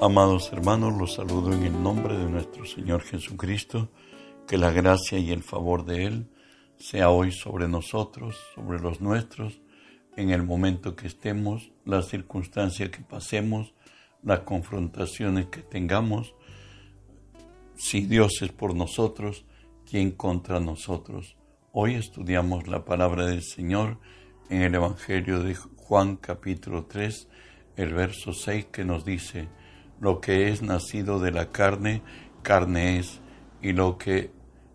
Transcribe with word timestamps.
Amados 0.00 0.52
hermanos, 0.52 0.96
los 0.96 1.14
saludo 1.14 1.52
en 1.52 1.64
el 1.64 1.82
nombre 1.82 2.16
de 2.16 2.30
nuestro 2.30 2.64
Señor 2.64 3.02
Jesucristo, 3.02 3.90
que 4.46 4.56
la 4.56 4.70
gracia 4.70 5.18
y 5.18 5.32
el 5.32 5.42
favor 5.42 5.84
de 5.84 6.04
Él 6.04 6.30
sea 6.76 7.10
hoy 7.10 7.32
sobre 7.32 7.66
nosotros, 7.66 8.36
sobre 8.54 8.78
los 8.78 9.00
nuestros, 9.00 9.60
en 10.16 10.30
el 10.30 10.44
momento 10.44 10.94
que 10.94 11.08
estemos, 11.08 11.72
la 11.84 12.02
circunstancia 12.02 12.92
que 12.92 13.00
pasemos, 13.00 13.74
las 14.22 14.40
confrontaciones 14.40 15.46
que 15.46 15.62
tengamos. 15.62 16.32
Si 17.74 18.02
Dios 18.02 18.40
es 18.42 18.52
por 18.52 18.76
nosotros, 18.76 19.46
¿quién 19.84 20.12
contra 20.12 20.60
nosotros? 20.60 21.36
Hoy 21.72 21.94
estudiamos 21.94 22.68
la 22.68 22.84
palabra 22.84 23.26
del 23.26 23.42
Señor 23.42 23.98
en 24.48 24.62
el 24.62 24.76
Evangelio 24.76 25.40
de 25.42 25.56
Juan 25.56 26.14
capítulo 26.14 26.84
3, 26.84 27.28
el 27.74 27.94
verso 27.94 28.32
6 28.32 28.66
que 28.66 28.84
nos 28.84 29.04
dice, 29.04 29.48
lo 30.00 30.20
que 30.20 30.48
es 30.48 30.62
nacido 30.62 31.18
de 31.18 31.32
la 31.32 31.50
carne, 31.50 32.02
carne 32.42 32.98
es, 32.98 33.20
y 33.62 33.72
lo 33.72 33.98
que 33.98 34.30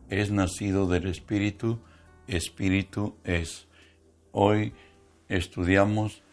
es 0.09 0.31
nacido 0.31 0.87
del 0.87 1.07
Espíritu, 1.07 1.79
Espíritu 2.27 3.15
es. 3.23 3.67
Hoy 4.31 4.73
estudiamos 5.29 6.23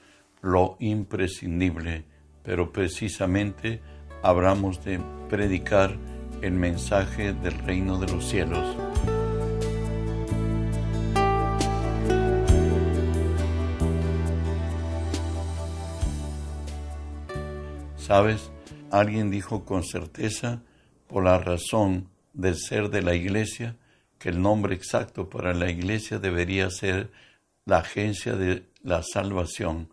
lo 0.42 0.76
imprescindible, 0.80 2.04
pero 2.42 2.72
precisamente 2.72 3.80
hablamos 4.22 4.84
de 4.84 5.00
predicar 5.28 5.96
el 6.42 6.52
mensaje 6.52 7.32
del 7.32 7.58
reino 7.58 7.98
de 7.98 8.12
los 8.12 8.28
cielos. 8.28 8.76
¿Sabes? 17.96 18.50
Alguien 18.90 19.30
dijo 19.30 19.64
con 19.64 19.84
certeza, 19.84 20.62
por 21.06 21.24
la 21.24 21.38
razón 21.38 22.08
del 22.32 22.56
ser 22.56 22.90
de 22.90 23.02
la 23.02 23.14
iglesia, 23.14 23.76
que 24.18 24.28
el 24.28 24.42
nombre 24.42 24.74
exacto 24.74 25.30
para 25.30 25.54
la 25.54 25.70
iglesia 25.70 26.18
debería 26.18 26.70
ser 26.70 27.10
la 27.64 27.78
agencia 27.78 28.34
de 28.34 28.66
la 28.82 29.02
salvación. 29.02 29.88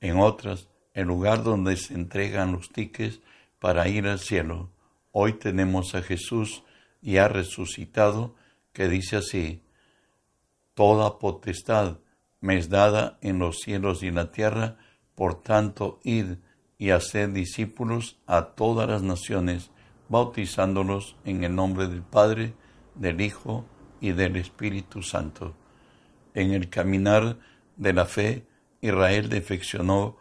En 0.00 0.18
otras, 0.18 0.68
el 0.94 1.06
lugar 1.06 1.42
donde 1.42 1.76
se 1.76 1.94
entregan 1.94 2.52
los 2.52 2.70
tickets 2.70 3.20
para 3.58 3.88
ir 3.88 4.06
al 4.06 4.18
cielo. 4.18 4.70
Hoy 5.10 5.34
tenemos 5.34 5.94
a 5.94 6.02
Jesús 6.02 6.62
y 7.00 7.16
ha 7.16 7.28
resucitado, 7.28 8.34
que 8.72 8.88
dice 8.88 9.16
así, 9.16 9.62
Toda 10.74 11.18
potestad 11.18 11.98
me 12.40 12.56
es 12.56 12.70
dada 12.70 13.18
en 13.20 13.38
los 13.38 13.58
cielos 13.58 14.02
y 14.02 14.06
en 14.06 14.14
la 14.14 14.32
tierra, 14.32 14.78
por 15.14 15.42
tanto, 15.42 16.00
id 16.02 16.36
y 16.82 16.90
hacer 16.90 17.32
discípulos 17.32 18.18
a 18.26 18.46
todas 18.56 18.88
las 18.88 19.02
naciones, 19.02 19.70
bautizándolos 20.08 21.14
en 21.24 21.44
el 21.44 21.54
nombre 21.54 21.86
del 21.86 22.02
Padre, 22.02 22.54
del 22.96 23.20
Hijo 23.20 23.64
y 24.00 24.10
del 24.10 24.34
Espíritu 24.34 25.00
Santo. 25.00 25.54
En 26.34 26.50
el 26.50 26.70
caminar 26.70 27.38
de 27.76 27.92
la 27.92 28.04
fe, 28.04 28.48
Israel 28.80 29.28
defeccionó 29.28 30.16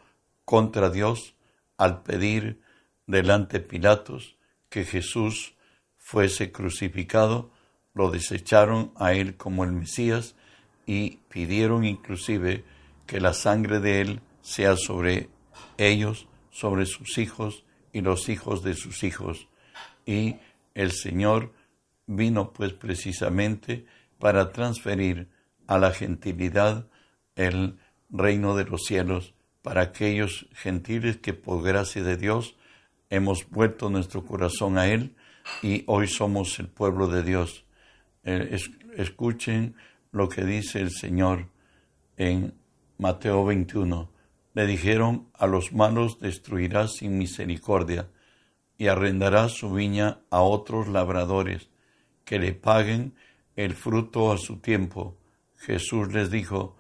contra 0.46 0.92
Dios 0.92 1.34
al 1.78 2.04
pedir 2.04 2.62
delante 3.08 3.60
Pilatos 3.60 4.38
que 4.70 4.86
Jesús 4.86 5.56
fuese 5.98 6.52
crucificado, 6.52 7.50
lo 7.96 8.12
desecharon 8.12 8.92
a 8.98 9.14
él 9.14 9.36
como 9.36 9.64
el 9.64 9.72
Mesías 9.72 10.36
y 10.86 11.18
pidieron 11.28 11.86
inclusive 11.86 12.64
que 13.08 13.20
la 13.20 13.34
sangre 13.34 13.80
de 13.80 14.02
él 14.02 14.22
sea 14.44 14.76
sobre 14.78 15.28
ellos 15.80 16.28
sobre 16.52 16.86
sus 16.86 17.18
hijos 17.18 17.64
y 17.92 18.02
los 18.02 18.30
hijos 18.30 18.64
de 18.64 18.76
sus 18.76 19.04
hijos. 19.04 19.48
Y 20.06 20.36
el 20.76 20.92
Señor 20.92 21.54
vino 22.06 22.54
pues 22.54 22.74
precisamente 22.74 23.86
para 24.20 24.52
transferir 24.52 25.30
a 25.68 25.78
la 25.78 25.92
gentilidad 25.92 26.88
el 27.36 27.78
reino 28.10 28.56
de 28.56 28.66
los 28.66 28.82
cielos 28.84 29.34
para 29.62 29.82
aquellos 29.82 30.48
gentiles 30.54 31.18
que 31.18 31.34
por 31.34 31.64
gracia 31.64 32.04
de 32.04 32.18
Dios 32.18 32.56
hemos 33.10 33.50
vuelto 33.50 33.90
nuestro 33.90 34.26
corazón 34.26 34.78
a 34.78 34.88
Él 34.88 35.16
y 35.62 35.84
hoy 35.88 36.08
somos 36.08 36.60
el 36.60 36.68
pueblo 36.68 37.08
de 37.08 37.24
Dios. 37.24 37.66
Eh, 38.24 38.58
escuchen 38.96 39.76
lo 40.12 40.30
que 40.30 40.44
dice 40.44 40.80
el 40.80 40.92
Señor 40.92 41.48
en 42.18 42.54
Mateo 42.98 43.46
21 43.46 44.11
le 44.54 44.68
dijeron, 44.68 45.30
a 45.34 45.48
los 45.48 45.74
malos 45.74 46.20
destruirás 46.20 46.96
sin 46.98 47.18
misericordia, 47.18 48.10
y 48.78 48.88
arrendará 48.88 49.48
su 49.48 49.72
viña 49.72 50.22
a 50.30 50.42
otros 50.42 50.88
labradores, 50.88 51.70
que 52.26 52.40
le 52.40 52.54
paguen 52.54 53.16
el 53.56 53.74
fruto 53.76 54.32
a 54.32 54.38
su 54.38 54.58
tiempo. 54.58 55.18
Jesús 55.56 56.12
les 56.14 56.32
dijo, 56.32 56.76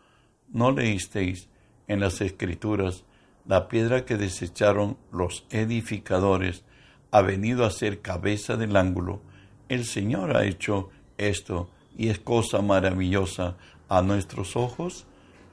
¿no 0.49 0.71
leísteis 0.71 1.49
en 1.87 1.99
las 1.99 2.21
escrituras 2.21 3.05
la 3.45 3.67
piedra 3.67 4.05
que 4.05 4.17
desecharon 4.17 4.97
los 5.11 5.45
edificadores 5.49 6.63
ha 7.11 7.21
venido 7.21 7.65
a 7.65 7.71
ser 7.71 8.01
cabeza 8.01 8.57
del 8.57 8.75
ángulo? 8.75 9.21
El 9.69 9.85
Señor 9.85 10.35
ha 10.35 10.45
hecho 10.45 10.89
esto 11.17 11.69
y 11.97 12.09
es 12.09 12.19
cosa 12.19 12.61
maravillosa 12.61 13.57
a 13.89 14.01
nuestros 14.01 14.55
ojos. 14.55 15.05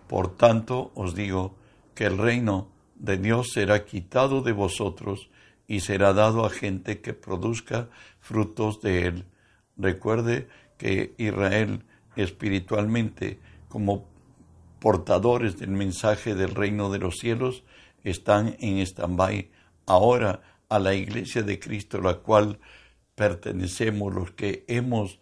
Por 0.06 0.36
tanto 0.36 0.92
os 0.94 1.14
digo, 1.14 1.57
que 1.98 2.06
el 2.06 2.16
reino 2.16 2.68
de 2.94 3.16
Dios 3.16 3.48
será 3.54 3.84
quitado 3.84 4.40
de 4.42 4.52
vosotros 4.52 5.30
y 5.66 5.80
será 5.80 6.12
dado 6.12 6.46
a 6.46 6.50
gente 6.50 7.00
que 7.00 7.12
produzca 7.12 7.88
frutos 8.20 8.80
de 8.80 9.06
él. 9.06 9.24
Recuerde 9.76 10.46
que 10.76 11.16
Israel 11.18 11.82
espiritualmente, 12.14 13.40
como 13.68 14.06
portadores 14.78 15.58
del 15.58 15.70
mensaje 15.70 16.36
del 16.36 16.54
reino 16.54 16.88
de 16.88 17.00
los 17.00 17.16
cielos, 17.16 17.64
están 18.04 18.56
en 18.60 18.78
stand-by. 18.78 19.50
Ahora 19.84 20.42
a 20.68 20.78
la 20.78 20.94
iglesia 20.94 21.42
de 21.42 21.58
Cristo, 21.58 22.00
la 22.00 22.18
cual 22.18 22.60
pertenecemos, 23.16 24.14
los 24.14 24.30
que 24.30 24.64
hemos 24.68 25.18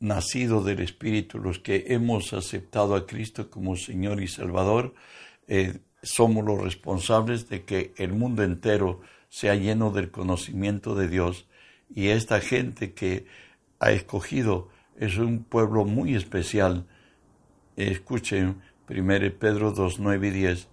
nacido 0.00 0.64
del 0.64 0.80
Espíritu, 0.80 1.38
los 1.38 1.60
que 1.60 1.84
hemos 1.90 2.32
aceptado 2.32 2.96
a 2.96 3.06
Cristo 3.06 3.48
como 3.48 3.76
Señor 3.76 4.20
y 4.20 4.26
Salvador, 4.26 4.94
eh, 5.46 5.78
somos 6.02 6.44
los 6.44 6.60
responsables 6.60 7.48
de 7.48 7.64
que 7.64 7.94
el 7.96 8.12
mundo 8.12 8.42
entero 8.42 9.00
sea 9.28 9.54
lleno 9.54 9.90
del 9.90 10.10
conocimiento 10.10 10.94
de 10.94 11.08
Dios 11.08 11.46
y 11.94 12.08
esta 12.08 12.40
gente 12.40 12.92
que 12.92 13.26
ha 13.78 13.92
escogido 13.92 14.68
es 14.96 15.16
un 15.18 15.44
pueblo 15.44 15.84
muy 15.84 16.14
especial. 16.14 16.86
Escuchen 17.76 18.62
1 18.88 19.38
Pedro 19.38 19.72
2, 19.72 20.00
9 20.00 20.28
y 20.28 20.30
10. 20.30 20.68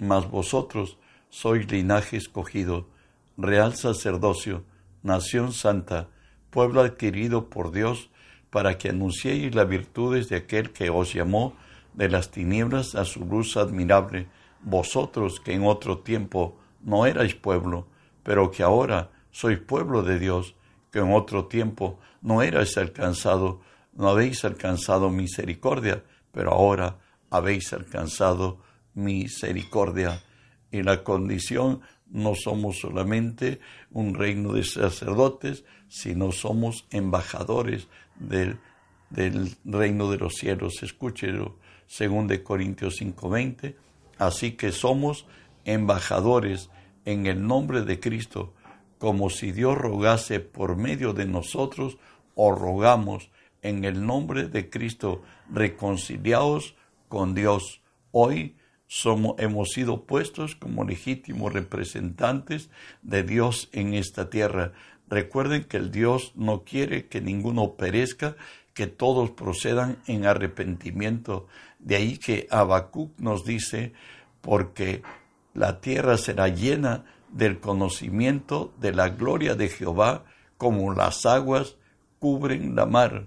Mas 0.00 0.30
vosotros 0.30 0.98
sois 1.28 1.70
linaje 1.70 2.16
escogido, 2.16 2.88
real 3.36 3.74
sacerdocio, 3.74 4.64
nación 5.02 5.52
santa, 5.52 6.08
pueblo 6.50 6.80
adquirido 6.82 7.50
por 7.50 7.72
Dios, 7.72 8.10
para 8.50 8.78
que 8.78 8.88
anunciéis 8.88 9.54
las 9.54 9.68
virtudes 9.68 10.28
de 10.28 10.36
aquel 10.36 10.70
que 10.70 10.88
os 10.88 11.12
llamó 11.12 11.54
de 11.94 12.08
las 12.08 12.30
tinieblas 12.30 12.94
a 12.94 13.04
su 13.04 13.24
luz 13.24 13.56
admirable 13.56 14.28
vosotros 14.62 15.40
que 15.40 15.52
en 15.52 15.64
otro 15.64 15.98
tiempo 15.98 16.58
no 16.82 17.06
erais 17.06 17.34
pueblo, 17.34 17.86
pero 18.22 18.50
que 18.50 18.62
ahora 18.62 19.10
sois 19.30 19.58
pueblo 19.58 20.02
de 20.02 20.18
Dios, 20.18 20.54
que 20.90 20.98
en 21.00 21.12
otro 21.12 21.46
tiempo 21.46 21.98
no 22.22 22.42
erais 22.42 22.76
alcanzado, 22.76 23.60
no 23.92 24.08
habéis 24.08 24.44
alcanzado 24.44 25.10
misericordia, 25.10 26.02
pero 26.32 26.52
ahora 26.52 26.98
habéis 27.30 27.72
alcanzado 27.72 28.58
misericordia. 28.94 30.22
Y 30.70 30.82
la 30.82 31.02
condición 31.02 31.80
no 32.10 32.34
somos 32.34 32.78
solamente 32.80 33.60
un 33.90 34.14
reino 34.14 34.52
de 34.52 34.64
sacerdotes, 34.64 35.64
sino 35.88 36.32
somos 36.32 36.86
embajadores 36.90 37.88
del, 38.16 38.58
del 39.10 39.56
reino 39.64 40.10
de 40.10 40.18
los 40.18 40.34
cielos. 40.34 40.82
Escúchelo, 40.82 41.56
según 41.86 42.26
de 42.26 42.42
Corintios 42.42 43.00
5:20 43.00 43.87
Así 44.18 44.52
que 44.52 44.72
somos 44.72 45.26
embajadores 45.64 46.70
en 47.04 47.26
el 47.26 47.46
nombre 47.46 47.82
de 47.82 48.00
Cristo, 48.00 48.52
como 48.98 49.30
si 49.30 49.52
Dios 49.52 49.78
rogase 49.78 50.40
por 50.40 50.76
medio 50.76 51.12
de 51.12 51.24
nosotros, 51.24 51.98
o 52.34 52.52
rogamos 52.52 53.30
en 53.62 53.84
el 53.84 54.06
nombre 54.06 54.48
de 54.48 54.70
Cristo, 54.70 55.22
reconciliados 55.50 56.76
con 57.08 57.34
Dios. 57.34 57.80
Hoy 58.12 58.56
hemos 59.38 59.68
sido 59.70 60.04
puestos 60.04 60.54
como 60.54 60.84
legítimos 60.84 61.52
representantes 61.52 62.70
de 63.02 63.22
Dios 63.22 63.68
en 63.72 63.94
esta 63.94 64.30
tierra. 64.30 64.72
Recuerden 65.08 65.64
que 65.64 65.78
el 65.78 65.90
Dios 65.90 66.32
no 66.34 66.64
quiere 66.64 67.06
que 67.06 67.20
ninguno 67.20 67.74
perezca, 67.74 68.36
que 68.78 68.86
todos 68.86 69.32
procedan 69.32 69.98
en 70.06 70.24
arrepentimiento. 70.24 71.48
De 71.80 71.96
ahí 71.96 72.16
que 72.16 72.46
Habacuc 72.48 73.10
nos 73.18 73.44
dice, 73.44 73.92
porque 74.40 75.02
la 75.52 75.80
tierra 75.80 76.16
será 76.16 76.46
llena 76.46 77.04
del 77.28 77.58
conocimiento 77.58 78.72
de 78.78 78.92
la 78.92 79.08
gloria 79.08 79.56
de 79.56 79.68
Jehová 79.68 80.26
como 80.58 80.94
las 80.94 81.26
aguas 81.26 81.74
cubren 82.20 82.76
la 82.76 82.86
mar. 82.86 83.26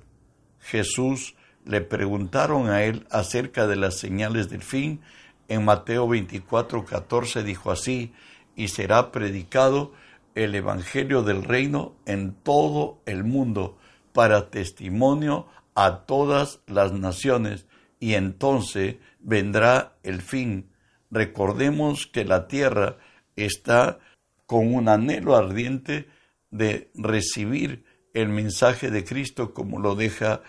Jesús 0.62 1.36
le 1.66 1.82
preguntaron 1.82 2.70
a 2.70 2.84
él 2.84 3.06
acerca 3.12 3.68
de 3.68 3.76
las 3.76 4.00
señales 4.00 4.50
del 4.50 4.64
fin. 4.64 5.02
En 5.50 5.66
Mateo 5.66 6.08
24, 6.08 6.86
14 6.86 7.44
dijo 7.44 7.72
así, 7.72 8.14
y 8.56 8.70
será 8.70 9.12
predicado 9.12 9.92
el 10.34 10.56
Evangelio 10.56 11.24
del 11.24 11.44
Reino 11.44 11.94
en 12.06 12.36
todo 12.36 13.02
el 13.06 13.26
mundo 13.26 13.78
para 14.14 14.50
testimonio 14.50 15.48
a 15.76 16.06
todas 16.06 16.60
las 16.68 16.94
naciones, 16.94 17.68
y 18.00 18.16
entonces 18.16 18.98
vendrá 19.20 19.94
el 20.04 20.22
fin. 20.22 20.70
Recordemos 21.10 22.08
que 22.08 22.26
la 22.26 22.48
tierra 22.48 22.98
está 23.36 24.00
con 24.46 24.74
un 24.74 24.90
anhelo 24.90 25.36
ardiente 25.36 26.08
de 26.50 26.92
recibir 26.96 27.86
el 28.14 28.30
mensaje 28.30 28.92
de 28.92 29.06
Cristo 29.06 29.54
como 29.54 29.80
lo 29.80 29.96
deja 29.96 30.42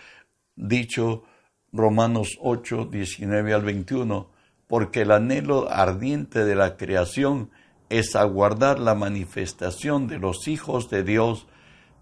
dicho 0.55 1.23
Romanos 1.71 2.37
8, 2.39 2.89
19 2.91 3.53
al 3.53 3.63
21, 3.63 4.29
porque 4.67 5.01
el 5.01 5.11
anhelo 5.11 5.69
ardiente 5.71 6.45
de 6.45 6.55
la 6.55 6.77
creación 6.77 7.49
es 7.89 8.15
aguardar 8.15 8.79
la 8.79 8.95
manifestación 8.95 10.07
de 10.07 10.19
los 10.19 10.47
hijos 10.47 10.89
de 10.89 11.03
Dios, 11.03 11.47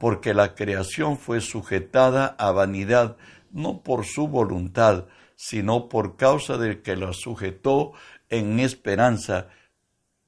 porque 0.02 0.34
la 0.34 0.56
creación 0.56 1.20
fue 1.20 1.42
sujetada 1.42 2.36
a 2.40 2.50
vanidad, 2.52 3.18
no 3.52 3.84
por 3.84 4.04
su 4.04 4.28
voluntad, 4.28 5.06
sino 5.36 5.90
por 5.90 6.18
causa 6.18 6.58
del 6.58 6.82
que 6.82 6.96
la 6.96 7.14
sujetó 7.14 7.94
en 8.28 8.60
esperanza, 8.60 9.50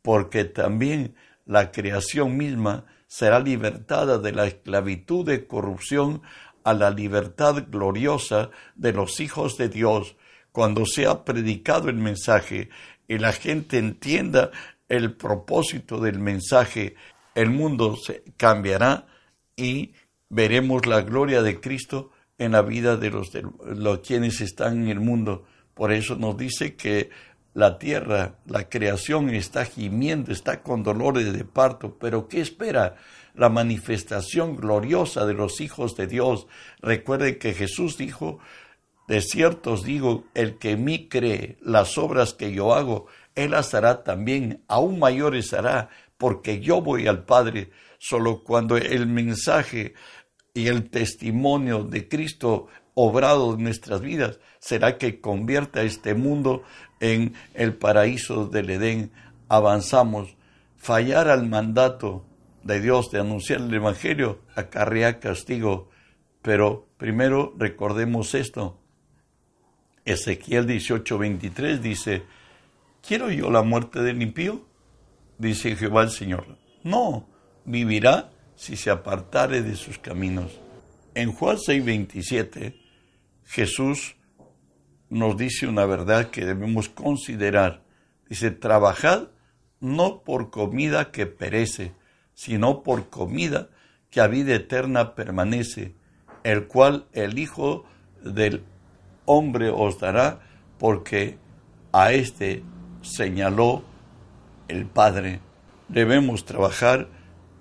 porque 0.04 0.46
también 0.46 1.16
la 1.48 1.72
creación 1.72 2.38
misma 2.38 2.86
será 3.08 3.40
libertada 3.40 4.20
de 4.20 4.32
la 4.32 4.46
esclavitud 4.46 5.26
de 5.26 5.48
corrupción 5.48 6.22
a 6.64 6.76
la 6.76 6.92
libertad 6.92 7.66
gloriosa 7.68 8.52
de 8.76 8.94
los 8.94 9.20
hijos 9.20 9.58
de 9.58 9.70
Dios. 9.70 10.16
Cuando 10.52 10.86
sea 10.86 11.26
predicado 11.26 11.90
el 11.90 11.98
mensaje 11.98 12.70
y 13.08 13.18
la 13.18 13.32
gente 13.32 13.80
entienda 13.80 14.52
el 14.88 15.16
propósito 15.16 16.00
del 16.00 16.20
mensaje, 16.20 16.94
el 17.34 17.50
mundo 17.50 17.96
se 17.96 18.24
cambiará 18.38 19.08
y 19.56 19.94
veremos 20.30 20.86
la 20.86 21.02
gloria 21.02 21.42
de 21.42 21.60
Cristo 21.60 22.12
en 22.38 22.54
la 22.54 22.62
vida 22.62 22.98
de 22.98 23.10
los, 23.10 23.32
de 23.32 23.44
los 23.76 24.00
quienes 24.00 24.42
están 24.42 24.84
en 24.84 24.90
el 24.90 25.00
mundo. 25.00 25.46
Por 25.74 25.92
eso 25.92 26.16
nos 26.16 26.38
dice 26.38 26.76
que 26.76 27.10
la 27.54 27.78
tierra, 27.78 28.36
la 28.48 28.68
creación 28.68 29.30
está 29.30 29.66
gimiendo, 29.66 30.32
está 30.32 30.64
con 30.64 30.84
dolores 30.84 31.34
de 31.34 31.46
parto, 31.46 31.98
pero 32.00 32.28
¿qué 32.28 32.42
espera? 32.42 32.96
La 33.36 33.50
manifestación 33.50 34.56
gloriosa 34.56 35.26
de 35.26 35.34
los 35.34 35.62
hijos 35.62 35.96
de 35.96 36.08
Dios. 36.08 36.48
Recuerde 36.82 37.38
que 37.38 37.54
Jesús 37.54 37.98
dijo, 37.98 38.40
de 39.08 39.22
cierto 39.22 39.74
os 39.74 39.84
digo, 39.84 40.26
el 40.34 40.58
que 40.58 40.72
en 40.72 40.84
mí 40.84 41.08
cree 41.08 41.58
las 41.62 41.98
obras 41.98 42.34
que 42.34 42.52
yo 42.52 42.74
hago, 42.74 43.08
él 43.36 43.52
las 43.52 43.74
hará 43.74 44.04
también, 44.04 44.64
aún 44.68 45.00
mayores 45.00 45.54
hará, 45.54 45.90
porque 46.18 46.60
yo 46.60 46.82
voy 46.82 47.08
al 47.08 47.26
Padre. 47.26 47.72
Solo 48.00 48.44
cuando 48.44 48.78
el 48.78 49.08
mensaje 49.08 49.94
y 50.54 50.68
el 50.68 50.90
testimonio 50.90 51.84
de 51.84 52.08
Cristo 52.08 52.68
obrado 52.94 53.56
en 53.56 53.64
nuestras 53.64 54.02
vidas 54.02 54.40
será 54.60 54.98
que 54.98 55.20
convierta 55.20 55.84
este 55.84 56.14
mundo 56.14 56.64
en 57.00 57.34
el 57.54 57.76
paraíso 57.76 58.48
del 58.48 58.70
Edén. 58.70 59.12
Avanzamos. 59.50 60.36
Fallar 60.78 61.30
al 61.30 61.48
mandato 61.48 62.26
de 62.64 62.82
Dios 62.82 63.10
de 63.12 63.20
anunciar 63.20 63.62
el 63.62 63.74
Evangelio 63.74 64.42
acarrea 64.56 65.20
castigo. 65.20 65.90
Pero 66.42 66.88
primero 66.98 67.54
recordemos 67.58 68.36
esto. 68.36 68.80
Ezequiel 70.06 70.68
18:23 70.68 71.80
dice, 71.80 72.24
¿quiero 73.06 73.32
yo 73.32 73.50
la 73.50 73.64
muerte 73.64 74.02
del 74.02 74.22
impío? 74.22 74.66
Dice 75.44 75.76
Jehová 75.76 76.04
el 76.04 76.10
Señor. 76.10 76.58
No, 76.84 77.28
vivirá 77.66 78.32
si 78.56 78.78
se 78.78 78.90
apartare 78.90 79.62
de 79.62 79.76
sus 79.76 80.00
caminos. 80.00 80.58
En 81.16 81.34
Juan 81.34 81.58
6:27, 81.58 82.80
Jesús 83.44 84.16
nos 85.10 85.36
dice 85.36 85.68
una 85.68 85.86
verdad 85.86 86.30
que 86.30 86.46
debemos 86.46 86.88
considerar. 86.88 87.84
Dice, 88.30 88.52
trabajad 88.52 89.32
no 89.82 90.24
por 90.24 90.50
comida 90.50 91.12
que 91.12 91.26
perece, 91.26 91.92
sino 92.34 92.82
por 92.82 93.10
comida 93.10 93.70
que 94.12 94.22
a 94.22 94.28
vida 94.28 94.56
eterna 94.56 95.14
permanece, 95.14 95.94
el 96.46 96.68
cual 96.68 97.08
el 97.12 97.38
Hijo 97.38 97.84
del 98.24 98.64
Hombre 99.26 99.72
os 99.72 100.00
dará, 100.00 100.40
porque 100.80 101.38
a 101.92 102.14
éste 102.14 102.64
señaló 103.02 103.84
el 104.68 104.86
Padre. 104.86 105.40
Debemos 105.88 106.46
trabajar 106.46 107.10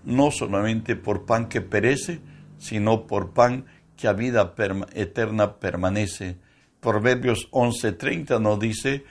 no 0.04 0.30
solamente 0.30 0.96
por 0.96 1.26
pan 1.26 1.48
que 1.48 1.60
perece, 1.60 2.20
sino 2.58 3.06
por 3.06 3.32
pan 3.32 3.66
que 3.96 4.08
a 4.08 4.12
vida 4.12 4.54
eterna 4.94 5.58
permanece. 5.58 6.38
Proverbios 6.80 7.48
11:30 7.52 8.40
nos 8.40 8.58
dice, 8.58 9.04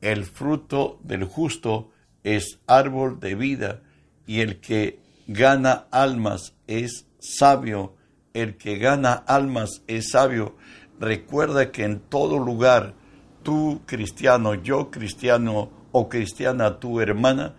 el 0.00 0.24
fruto 0.24 0.98
del 1.02 1.24
justo 1.24 1.90
es 2.22 2.60
árbol 2.66 3.20
de 3.20 3.34
vida, 3.34 3.82
y 4.26 4.40
el 4.40 4.60
que 4.60 5.00
gana 5.26 5.86
almas 5.90 6.54
es 6.66 7.06
sabio, 7.18 7.94
el 8.34 8.56
que 8.56 8.76
gana 8.78 9.12
almas 9.12 9.82
es 9.86 10.10
sabio. 10.10 10.56
Recuerda 11.00 11.72
que 11.72 11.84
en 11.84 12.00
todo 12.00 12.38
lugar, 12.38 12.94
tú 13.42 13.82
cristiano, 13.86 14.54
yo 14.54 14.90
cristiano 14.90 15.70
o 15.96 16.08
cristiana, 16.08 16.80
tu 16.80 17.00
hermana, 17.00 17.54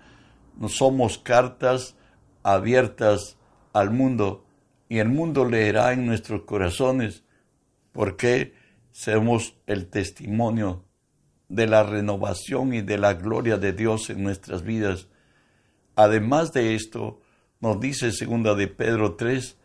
no 0.58 0.68
somos 0.68 1.18
cartas 1.18 1.96
abiertas 2.44 3.38
al 3.72 3.92
mundo 3.92 4.44
y 4.90 4.98
el 4.98 5.08
mundo 5.08 5.46
leerá 5.46 5.94
en 5.94 6.06
nuestros 6.06 6.42
corazones 6.42 7.24
porque 7.94 8.54
somos 8.92 9.56
el 9.68 9.88
testimonio 9.88 10.83
de 11.48 11.66
la 11.66 11.83
renovación 11.83 12.74
y 12.74 12.81
de 12.81 12.98
la 12.98 13.14
gloria 13.14 13.56
de 13.56 13.71
Dios 13.71 14.09
en 14.09 14.24
nuestras 14.24 14.64
vidas. 14.64 15.07
Además 15.95 16.52
de 16.52 16.76
esto, 16.76 17.21
nos 17.62 17.80
dice 17.80 18.12
segunda 18.12 18.54
de 18.54 18.68
Pedro 18.68 19.16
3, 19.16 19.56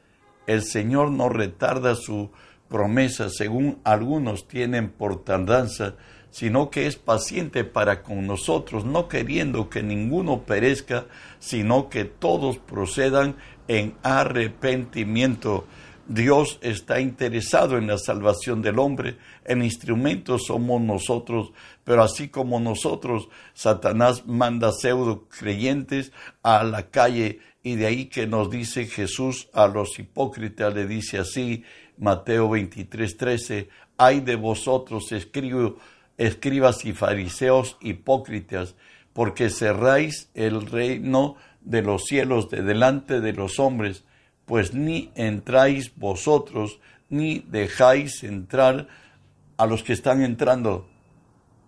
el 0.46 0.62
Señor 0.62 1.10
no 1.10 1.28
retarda 1.28 1.96
su 1.96 2.30
promesa 2.68 3.30
según 3.30 3.80
algunos 3.82 4.46
tienen 4.46 4.90
por 4.90 5.24
tardanza, 5.24 5.96
sino 6.30 6.70
que 6.70 6.86
es 6.86 6.96
paciente 6.96 7.64
para 7.64 8.02
con 8.02 8.26
nosotros, 8.26 8.84
no 8.84 9.08
queriendo 9.08 9.68
que 9.68 9.82
ninguno 9.82 10.42
perezca, 10.42 11.06
sino 11.38 11.88
que 11.88 12.04
todos 12.04 12.58
procedan 12.58 13.36
en 13.68 13.94
arrepentimiento. 14.02 15.66
Dios 16.06 16.58
está 16.60 17.00
interesado 17.00 17.78
en 17.78 17.86
la 17.86 17.96
salvación 17.96 18.62
del 18.62 18.80
hombre, 18.80 19.16
el 19.44 19.62
instrumento 19.62 20.38
somos 20.40 20.80
nosotros, 20.80 21.52
pero 21.84 22.02
así 22.02 22.28
como 22.28 22.58
nosotros, 22.58 23.28
Satanás 23.54 24.26
manda 24.26 24.72
pseudo 24.72 25.28
creyentes 25.28 26.10
a 26.42 26.64
la 26.64 26.90
calle 26.90 27.38
y 27.62 27.76
de 27.76 27.86
ahí 27.86 28.06
que 28.06 28.26
nos 28.26 28.50
dice 28.50 28.86
Jesús 28.86 29.48
a 29.52 29.68
los 29.68 29.98
hipócritas, 30.00 30.74
le 30.74 30.86
dice 30.86 31.18
así, 31.18 31.62
Mateo 31.96 32.48
23, 32.48 33.16
13, 33.16 33.68
hay 33.96 34.20
de 34.20 34.34
vosotros, 34.34 35.12
escribo, 35.12 35.76
escribas 36.20 36.84
y 36.84 36.92
fariseos 36.92 37.78
hipócritas, 37.80 38.74
porque 39.14 39.48
cerráis 39.48 40.28
el 40.34 40.66
reino 40.66 41.36
de 41.62 41.80
los 41.80 42.04
cielos 42.04 42.50
de 42.50 42.62
delante 42.62 43.22
de 43.22 43.32
los 43.32 43.58
hombres, 43.58 44.04
pues 44.44 44.74
ni 44.74 45.10
entráis 45.14 45.96
vosotros, 45.96 46.78
ni 47.08 47.38
dejáis 47.38 48.22
entrar 48.22 48.86
a 49.56 49.66
los 49.66 49.82
que 49.82 49.94
están 49.94 50.22
entrando. 50.22 50.86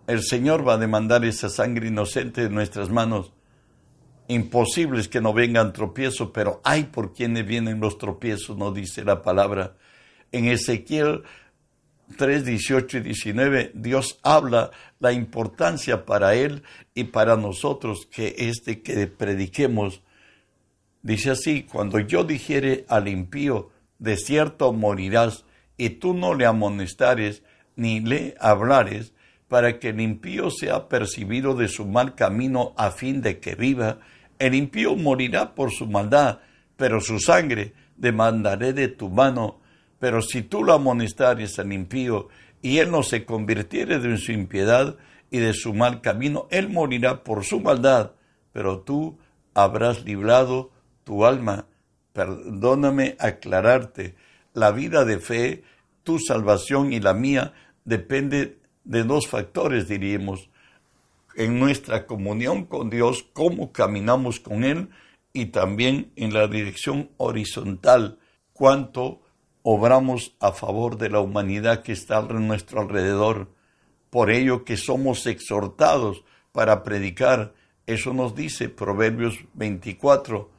El 0.06 0.22
Señor 0.22 0.68
va 0.68 0.74
a 0.74 0.78
demandar 0.78 1.24
esa 1.24 1.48
sangre 1.48 1.88
inocente 1.88 2.42
de 2.42 2.50
nuestras 2.50 2.90
manos. 2.90 3.32
Imposible 4.28 5.02
que 5.08 5.22
no 5.22 5.32
vengan 5.32 5.72
tropiezos, 5.72 6.30
pero 6.34 6.60
hay 6.62 6.84
por 6.84 7.14
quienes 7.14 7.46
vienen 7.46 7.80
los 7.80 7.96
tropiezos, 7.96 8.58
nos 8.58 8.74
dice 8.74 9.02
la 9.02 9.22
palabra. 9.22 9.76
En 10.30 10.44
Ezequiel 10.46 11.22
3, 12.16 12.44
18 12.44 12.98
y 12.98 13.00
19, 13.00 13.72
Dios 13.74 14.18
habla 14.22 14.70
la 15.00 15.12
importancia 15.12 16.04
para 16.04 16.34
Él 16.34 16.62
y 16.94 17.04
para 17.04 17.36
nosotros 17.36 18.06
que 18.10 18.34
es 18.36 18.64
de 18.64 18.82
que 18.82 19.06
prediquemos. 19.06 20.02
Dice 21.02 21.30
así, 21.30 21.64
cuando 21.64 21.98
yo 21.98 22.24
dijere 22.24 22.84
al 22.88 23.08
impío, 23.08 23.70
de 23.98 24.16
cierto 24.16 24.72
morirás, 24.72 25.44
y 25.76 25.90
tú 25.90 26.14
no 26.14 26.34
le 26.34 26.46
amonestares 26.46 27.42
ni 27.76 28.00
le 28.00 28.34
hablares, 28.38 29.12
para 29.48 29.78
que 29.78 29.90
el 29.90 30.00
impío 30.00 30.50
sea 30.50 30.88
percibido 30.88 31.54
de 31.54 31.68
su 31.68 31.86
mal 31.86 32.14
camino 32.14 32.72
a 32.76 32.90
fin 32.90 33.20
de 33.20 33.38
que 33.38 33.54
viva, 33.54 33.98
El 34.38 34.54
impío 34.54 34.96
morirá 34.96 35.54
por 35.54 35.70
su 35.70 35.86
maldad, 35.86 36.40
pero 36.76 37.00
su 37.00 37.20
sangre 37.20 37.74
demandaré 37.96 38.72
de 38.72 38.88
tu 38.88 39.08
mano. 39.08 39.60
Pero 40.02 40.20
si 40.20 40.42
tú 40.42 40.64
lo 40.64 40.72
amonestares 40.72 41.60
al 41.60 41.72
impío, 41.72 42.26
y 42.60 42.78
él 42.78 42.90
no 42.90 43.04
se 43.04 43.24
convirtiere 43.24 44.00
de 44.00 44.18
su 44.18 44.32
impiedad 44.32 44.96
y 45.30 45.38
de 45.38 45.54
su 45.54 45.74
mal 45.74 46.00
camino, 46.00 46.48
él 46.50 46.68
morirá 46.70 47.22
por 47.22 47.44
su 47.44 47.60
maldad, 47.60 48.10
pero 48.52 48.80
tú 48.80 49.16
habrás 49.54 50.04
librado 50.04 50.72
tu 51.04 51.24
alma. 51.24 51.66
Perdóname 52.12 53.14
aclararte, 53.20 54.16
la 54.54 54.72
vida 54.72 55.04
de 55.04 55.20
fe, 55.20 55.62
tu 56.02 56.18
salvación 56.18 56.92
y 56.92 56.98
la 56.98 57.14
mía 57.14 57.52
depende 57.84 58.58
de 58.82 59.04
dos 59.04 59.28
factores, 59.28 59.86
diríamos, 59.86 60.50
en 61.36 61.60
nuestra 61.60 62.08
comunión 62.08 62.64
con 62.64 62.90
Dios, 62.90 63.24
cómo 63.32 63.70
caminamos 63.70 64.40
con 64.40 64.64
Él 64.64 64.88
y 65.32 65.46
también 65.46 66.10
en 66.16 66.34
la 66.34 66.48
dirección 66.48 67.08
horizontal, 67.18 68.18
cuánto 68.52 69.22
obramos 69.62 70.34
a 70.40 70.52
favor 70.52 70.98
de 70.98 71.08
la 71.08 71.20
humanidad 71.20 71.82
que 71.82 71.92
está 71.92 72.18
a 72.18 72.22
nuestro 72.22 72.80
alrededor. 72.80 73.48
Por 74.10 74.30
ello 74.30 74.64
que 74.64 74.76
somos 74.76 75.26
exhortados 75.26 76.24
para 76.52 76.82
predicar. 76.82 77.54
Eso 77.86 78.12
nos 78.12 78.34
dice 78.34 78.68
Proverbios 78.68 79.38
24. 79.54 80.50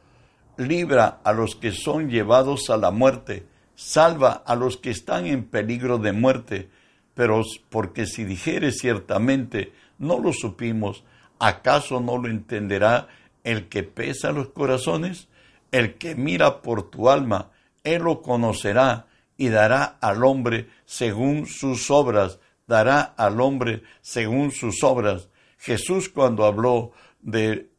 Libra 0.58 1.22
a 1.24 1.34
los 1.34 1.56
que 1.56 1.72
son 1.72 2.10
llevados 2.10 2.70
a 2.70 2.78
la 2.78 2.92
muerte, 2.92 3.48
salva 3.76 4.44
a 4.46 4.56
los 4.56 4.78
que 4.78 4.92
están 4.92 5.26
en 5.26 5.46
peligro 5.46 5.98
de 5.98 6.12
muerte. 6.12 6.70
Pero 7.14 7.42
porque 7.70 8.06
si 8.06 8.24
dijere 8.24 8.72
ciertamente, 8.72 9.74
no 9.98 10.20
lo 10.20 10.34
supimos, 10.34 11.04
¿acaso 11.40 12.00
no 12.00 12.18
lo 12.18 12.28
entenderá 12.28 13.08
el 13.44 13.68
que 13.68 13.84
pesa 13.84 14.32
los 14.32 14.50
corazones? 14.50 15.28
El 15.72 15.96
que 15.96 16.16
mira 16.16 16.62
por 16.62 16.90
tu 16.90 17.10
alma, 17.10 17.52
él 17.84 18.04
lo 18.04 18.22
conocerá 18.22 19.08
y 19.38 19.50
dará 19.50 19.84
al 20.02 20.24
hombre 20.24 20.70
según 20.86 21.48
sus 21.48 21.92
obras, 21.92 22.40
dará 22.68 23.02
al 23.02 23.42
hombre 23.42 23.84
según 24.02 24.52
sus 24.52 24.84
obras. 24.84 25.30
Jesús 25.58 26.10
cuando 26.10 26.46
habló 26.46 26.92
de, 27.22 27.70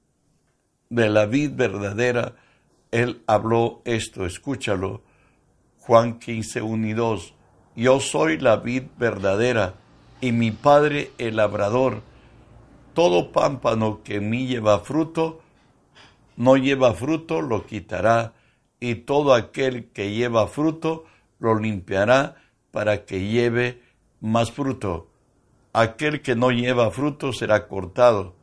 de 0.89 1.09
la 1.09 1.27
vid 1.27 1.53
verdadera, 1.55 2.37
él 2.91 3.23
habló 3.27 3.83
esto, 3.85 4.25
escúchalo. 4.27 5.03
Juan 5.81 6.19
15, 6.19 6.63
1 6.63 6.87
y 6.87 6.93
2. 6.93 7.35
Yo 7.77 8.01
soy 8.01 8.39
la 8.39 8.57
vid 8.57 8.85
verdadera 8.97 9.75
y 10.21 10.33
mi 10.33 10.51
Padre 10.51 11.11
el 11.19 11.37
labrador. 11.37 12.03
Todo 12.95 13.33
pámpano 13.33 14.03
que 14.03 14.17
en 14.17 14.31
mí 14.31 14.47
lleva 14.47 14.79
fruto, 14.79 15.43
no 16.37 16.57
lleva 16.57 16.95
fruto, 16.95 17.43
lo 17.43 17.67
quitará, 17.67 18.33
y 18.85 18.97
todo 18.97 19.33
aquel 19.33 19.87
que 19.93 20.13
lleva 20.13 20.47
fruto, 20.47 21.07
lo 21.39 21.59
limpiará 21.59 22.37
para 22.71 23.07
que 23.07 23.29
lleve 23.29 23.81
más 24.21 24.53
fruto. 24.53 25.09
Aquel 25.73 26.21
que 26.21 26.37
no 26.37 26.51
lleva 26.51 26.91
fruto 26.91 27.33
será 27.33 27.67
cortado. 27.67 28.35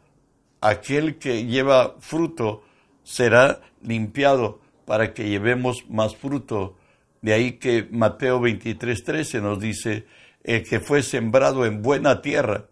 Aquel 0.60 1.20
que 1.20 1.46
lleva 1.46 1.96
fruto 2.00 2.64
será 3.04 3.62
limpiado 3.84 4.60
para 4.86 5.14
que 5.14 5.30
llevemos 5.30 5.88
más 5.90 6.16
fruto. 6.16 6.76
De 7.22 7.34
ahí 7.34 7.60
que 7.60 7.88
Mateo 7.92 8.42
23:13 8.42 9.42
nos 9.44 9.60
dice, 9.60 10.08
el 10.44 10.64
que 10.64 10.80
fue 10.80 11.04
sembrado 11.04 11.68
en 11.68 11.84
buena 11.84 12.24
tierra, 12.24 12.66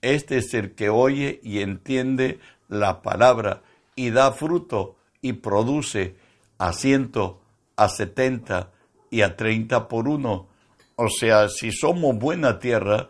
este 0.00 0.38
es 0.38 0.54
el 0.54 0.74
que 0.74 0.88
oye 0.88 1.40
y 1.42 1.60
entiende 1.60 2.40
la 2.68 3.02
palabra 3.02 3.62
y 3.96 4.08
da 4.08 4.32
fruto 4.32 4.96
y 5.20 5.34
produce 5.34 6.21
a 6.62 6.72
ciento, 6.72 7.40
a 7.74 7.88
setenta 7.88 8.70
y 9.10 9.22
a 9.22 9.36
treinta 9.36 9.88
por 9.88 10.06
uno. 10.06 10.46
O 10.94 11.08
sea, 11.08 11.48
si 11.48 11.72
somos 11.72 12.16
buena 12.16 12.60
tierra, 12.60 13.08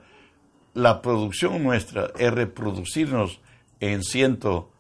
la 0.73 1.03
producción 1.03 1.63
nuestra 1.63 2.13
es 2.19 2.33
reproducirnos 2.33 3.41
en 3.79 4.05
ciento, 4.05 4.71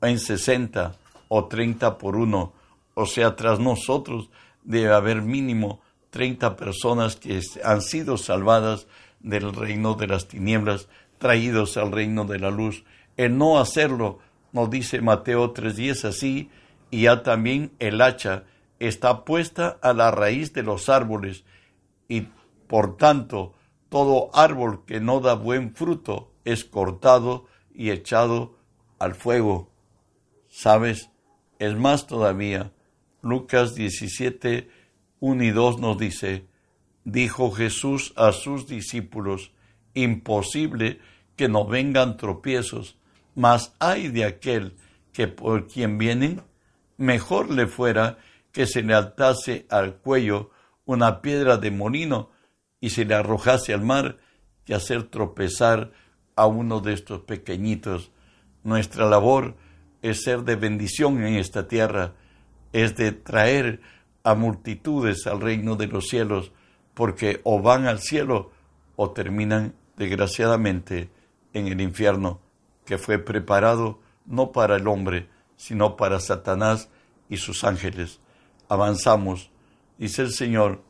en 0.00 0.20
sesenta 0.20 0.94
o 1.26 1.46
treinta 1.46 1.98
por 1.98 2.14
uno. 2.14 2.52
O 2.94 3.04
sea, 3.04 3.34
tras 3.34 3.58
nosotros 3.58 4.30
debe 4.62 4.94
haber 4.94 5.22
mínimo 5.22 5.80
treinta 6.10 6.54
personas 6.54 7.16
que 7.16 7.40
han 7.64 7.82
sido 7.82 8.16
salvadas 8.16 8.86
del 9.18 9.52
reino 9.52 9.94
de 9.94 10.06
las 10.06 10.28
tinieblas, 10.28 10.88
traídos 11.18 11.76
al 11.76 11.90
reino 11.90 12.24
de 12.26 12.38
la 12.38 12.52
luz. 12.52 12.84
El 13.16 13.36
no 13.36 13.58
hacerlo, 13.58 14.20
nos 14.52 14.70
dice 14.70 15.00
Mateo 15.00 15.52
3.10 15.52 16.04
así, 16.08 16.48
y 16.90 17.02
ya 17.02 17.22
también 17.22 17.72
el 17.78 18.00
hacha 18.00 18.44
está 18.78 19.24
puesta 19.24 19.78
a 19.82 19.92
la 19.92 20.10
raíz 20.10 20.52
de 20.52 20.62
los 20.62 20.88
árboles, 20.88 21.44
y 22.08 22.28
por 22.66 22.96
tanto 22.96 23.54
todo 23.88 24.30
árbol 24.32 24.84
que 24.86 25.00
no 25.00 25.20
da 25.20 25.34
buen 25.34 25.74
fruto 25.74 26.32
es 26.44 26.64
cortado 26.64 27.46
y 27.74 27.90
echado 27.90 28.56
al 28.98 29.14
fuego. 29.14 29.70
¿Sabes? 30.48 31.10
Es 31.58 31.76
más 31.76 32.06
todavía. 32.06 32.72
Lucas 33.22 33.74
17, 33.74 34.70
1 35.20 35.44
y 35.44 35.50
2 35.50 35.78
nos 35.78 35.98
dice, 35.98 36.46
dijo 37.04 37.50
Jesús 37.50 38.14
a 38.16 38.32
sus 38.32 38.66
discípulos, 38.66 39.52
imposible 39.94 41.00
que 41.36 41.48
no 41.48 41.66
vengan 41.66 42.16
tropiezos, 42.16 42.98
mas 43.34 43.74
hay 43.78 44.08
de 44.08 44.24
aquel 44.24 44.76
que 45.12 45.28
por 45.28 45.66
quien 45.66 45.98
vienen 45.98 46.42
mejor 47.00 47.50
le 47.50 47.66
fuera 47.66 48.18
que 48.52 48.66
se 48.66 48.82
le 48.82 48.94
atase 48.94 49.66
al 49.70 49.96
cuello 49.96 50.50
una 50.84 51.22
piedra 51.22 51.56
de 51.56 51.70
molino 51.70 52.30
y 52.78 52.90
se 52.90 53.06
le 53.06 53.14
arrojase 53.14 53.72
al 53.72 53.80
mar 53.80 54.18
que 54.66 54.74
hacer 54.74 55.04
tropezar 55.04 55.92
a 56.36 56.46
uno 56.46 56.80
de 56.80 56.92
estos 56.92 57.22
pequeñitos. 57.22 58.12
Nuestra 58.64 59.08
labor 59.08 59.56
es 60.02 60.22
ser 60.24 60.42
de 60.42 60.56
bendición 60.56 61.24
en 61.24 61.36
esta 61.36 61.68
tierra, 61.68 62.12
es 62.74 62.96
de 62.96 63.12
traer 63.12 63.80
a 64.22 64.34
multitudes 64.34 65.26
al 65.26 65.40
reino 65.40 65.76
de 65.76 65.86
los 65.86 66.08
cielos, 66.08 66.52
porque 66.92 67.40
o 67.44 67.62
van 67.62 67.86
al 67.86 68.00
cielo 68.00 68.50
o 68.96 69.12
terminan 69.12 69.74
desgraciadamente 69.96 71.08
en 71.54 71.66
el 71.66 71.80
infierno, 71.80 72.40
que 72.84 72.98
fue 72.98 73.18
preparado 73.18 74.00
no 74.26 74.52
para 74.52 74.76
el 74.76 74.86
hombre, 74.86 75.28
sino 75.60 75.94
para 75.94 76.20
Satanás 76.20 76.88
y 77.28 77.36
sus 77.36 77.64
ángeles. 77.64 78.18
Avanzamos, 78.66 79.50
dice 79.98 80.22
el 80.22 80.32
Señor, 80.32 80.82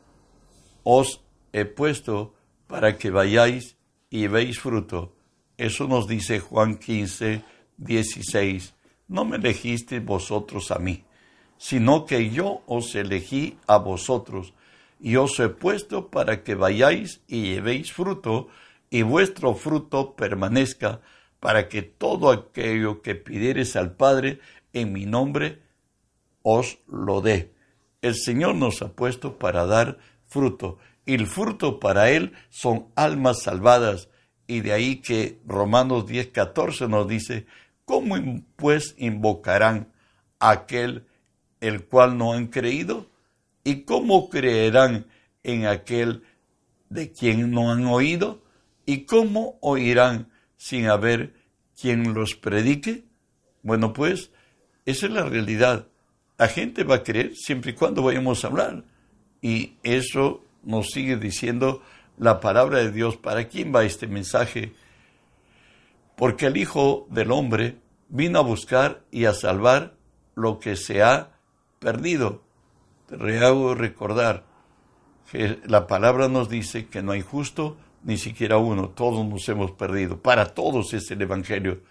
os 0.83 1.19
he 1.51 1.65
puesto 1.65 2.33
para 2.67 2.97
que 2.97 3.11
vayáis 3.11 3.75
y 4.09 4.27
veis 4.27 4.59
fruto. 4.59 5.13
Eso 5.57 5.89
nos 5.89 6.07
dice 6.07 6.39
Juan 6.39 6.77
15, 6.77 7.43
16. 7.75 8.73
No 9.09 9.25
me 9.25 9.35
elegisteis 9.35 10.05
vosotros 10.05 10.71
a 10.71 10.79
mí, 10.79 11.03
sino 11.57 12.05
que 12.05 12.29
yo 12.29 12.61
os 12.65 12.95
elegí 12.95 13.57
a 13.67 13.77
vosotros, 13.77 14.53
y 15.01 15.17
os 15.17 15.37
he 15.41 15.49
puesto 15.49 16.07
para 16.07 16.43
que 16.43 16.55
vayáis 16.55 17.19
y 17.27 17.41
llevéis 17.41 17.91
fruto, 17.91 18.47
y 18.89 19.01
vuestro 19.01 19.53
fruto 19.53 20.13
permanezca, 20.15 21.01
para 21.41 21.67
que 21.67 21.81
todo 21.81 22.29
aquello 22.29 23.01
que 23.01 23.15
pidiereis 23.15 23.75
al 23.75 23.97
Padre 23.97 24.39
en 24.73 24.93
mi 24.93 25.05
nombre, 25.05 25.59
os 26.43 26.79
lo 26.87 27.21
dé. 27.21 27.53
El 28.01 28.15
Señor 28.15 28.55
nos 28.55 28.81
ha 28.81 28.93
puesto 28.93 29.37
para 29.37 29.65
dar 29.65 29.99
fruto, 30.27 30.79
y 31.05 31.15
el 31.15 31.27
fruto 31.27 31.79
para 31.79 32.09
Él 32.09 32.33
son 32.49 32.87
almas 32.95 33.43
salvadas, 33.43 34.09
y 34.47 34.61
de 34.61 34.73
ahí 34.73 34.97
que 34.97 35.39
Romanos 35.45 36.05
10, 36.07 36.27
14 36.27 36.87
nos 36.87 37.07
dice, 37.07 37.45
¿cómo 37.85 38.15
pues 38.55 38.95
invocarán 38.97 39.91
a 40.39 40.51
aquel 40.51 41.05
el 41.61 41.85
cual 41.85 42.17
no 42.17 42.33
han 42.33 42.47
creído? 42.47 43.09
¿Y 43.63 43.83
cómo 43.83 44.29
creerán 44.29 45.05
en 45.43 45.67
aquel 45.67 46.23
de 46.89 47.11
quien 47.11 47.51
no 47.51 47.71
han 47.71 47.85
oído? 47.85 48.43
¿Y 48.85 49.05
cómo 49.05 49.57
oirán 49.61 50.31
sin 50.57 50.87
haber 50.87 51.33
quien 51.79 52.13
los 52.13 52.35
predique? 52.35 53.05
Bueno, 53.61 53.93
pues 53.93 54.31
esa 54.85 55.05
es 55.05 55.11
la 55.11 55.23
realidad. 55.23 55.87
La 56.37 56.47
gente 56.47 56.83
va 56.83 56.95
a 56.95 57.03
creer 57.03 57.35
siempre 57.35 57.71
y 57.71 57.75
cuando 57.75 58.03
vayamos 58.03 58.43
a 58.43 58.47
hablar. 58.47 58.83
Y 59.41 59.73
eso 59.83 60.43
nos 60.63 60.89
sigue 60.91 61.17
diciendo 61.17 61.83
la 62.17 62.39
palabra 62.39 62.79
de 62.79 62.91
Dios. 62.91 63.17
¿Para 63.17 63.47
quién 63.47 63.73
va 63.73 63.83
este 63.83 64.07
mensaje? 64.07 64.73
Porque 66.15 66.47
el 66.47 66.57
Hijo 66.57 67.07
del 67.09 67.31
Hombre 67.31 67.77
vino 68.09 68.39
a 68.39 68.43
buscar 68.43 69.01
y 69.11 69.25
a 69.25 69.33
salvar 69.33 69.93
lo 70.35 70.59
que 70.59 70.75
se 70.75 71.03
ha 71.03 71.31
perdido. 71.79 72.43
Te 73.07 73.39
hago 73.39 73.75
recordar 73.75 74.45
que 75.31 75.59
la 75.65 75.87
palabra 75.87 76.27
nos 76.27 76.49
dice 76.49 76.87
que 76.87 77.01
no 77.01 77.11
hay 77.11 77.21
justo 77.21 77.77
ni 78.03 78.17
siquiera 78.17 78.57
uno, 78.57 78.89
todos 78.89 79.25
nos 79.25 79.47
hemos 79.49 79.71
perdido. 79.71 80.19
Para 80.19 80.53
todos 80.53 80.93
es 80.93 81.09
el 81.11 81.21
Evangelio. 81.21 81.81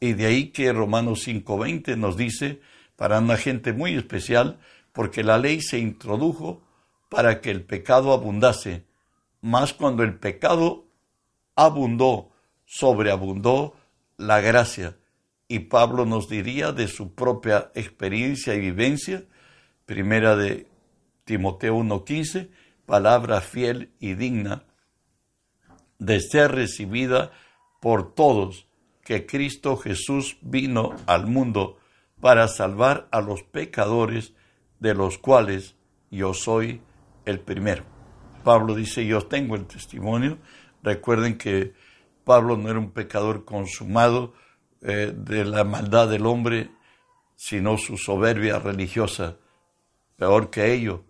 Y 0.00 0.12
de 0.12 0.26
ahí 0.26 0.48
que 0.50 0.72
Romanos 0.72 1.26
5.20 1.26 1.96
nos 1.96 2.16
dice, 2.16 2.60
para 2.96 3.18
una 3.18 3.36
gente 3.36 3.72
muy 3.72 3.94
especial, 3.94 4.58
porque 4.92 5.22
la 5.22 5.38
ley 5.38 5.60
se 5.60 5.78
introdujo 5.78 6.62
para 7.08 7.40
que 7.40 7.50
el 7.50 7.64
pecado 7.64 8.12
abundase, 8.12 8.84
mas 9.40 9.72
cuando 9.72 10.02
el 10.02 10.18
pecado 10.18 10.86
abundó, 11.54 12.30
sobreabundó 12.64 13.76
la 14.16 14.40
gracia. 14.40 14.96
Y 15.48 15.60
Pablo 15.60 16.04
nos 16.04 16.28
diría 16.28 16.72
de 16.72 16.88
su 16.88 17.14
propia 17.14 17.70
experiencia 17.74 18.54
y 18.54 18.60
vivencia, 18.60 19.24
primera 19.86 20.36
de 20.36 20.66
Timoteo 21.24 21.76
1.15, 21.78 22.50
palabra 22.84 23.40
fiel 23.40 23.92
y 23.98 24.14
digna 24.14 24.64
de 25.98 26.20
ser 26.20 26.52
recibida 26.52 27.32
por 27.80 28.14
todos, 28.14 28.67
que 29.08 29.24
Cristo 29.24 29.78
Jesús 29.78 30.36
vino 30.42 30.94
al 31.06 31.26
mundo 31.26 31.78
para 32.20 32.46
salvar 32.46 33.08
a 33.10 33.22
los 33.22 33.42
pecadores, 33.42 34.34
de 34.80 34.92
los 34.92 35.16
cuales 35.16 35.76
yo 36.10 36.34
soy 36.34 36.82
el 37.24 37.40
primero. 37.40 37.84
Pablo 38.44 38.74
dice, 38.74 39.06
yo 39.06 39.22
tengo 39.22 39.56
el 39.56 39.66
testimonio. 39.66 40.36
Recuerden 40.82 41.38
que 41.38 41.72
Pablo 42.24 42.58
no 42.58 42.68
era 42.68 42.78
un 42.78 42.90
pecador 42.90 43.46
consumado 43.46 44.34
eh, 44.82 45.14
de 45.16 45.46
la 45.46 45.64
maldad 45.64 46.10
del 46.10 46.26
hombre, 46.26 46.70
sino 47.34 47.78
su 47.78 47.96
soberbia 47.96 48.58
religiosa. 48.58 49.38
Peor 50.16 50.50
que 50.50 50.74
ello, 50.74 51.06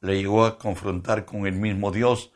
le 0.00 0.18
llegó 0.18 0.44
a 0.44 0.56
confrontar 0.56 1.24
con 1.24 1.48
el 1.48 1.56
mismo 1.56 1.90
Dios 1.90 2.30